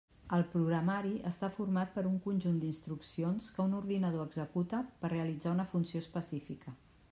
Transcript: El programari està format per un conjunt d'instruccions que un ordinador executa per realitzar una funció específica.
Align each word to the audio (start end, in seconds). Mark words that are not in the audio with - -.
El 0.35 0.43
programari 0.51 1.11
està 1.31 1.49
format 1.57 1.91
per 1.97 2.03
un 2.11 2.15
conjunt 2.23 2.57
d'instruccions 2.63 3.51
que 3.57 3.65
un 3.69 3.77
ordinador 3.81 4.27
executa 4.31 4.83
per 5.03 5.15
realitzar 5.15 5.57
una 5.59 5.71
funció 5.77 6.05
específica. 6.07 6.79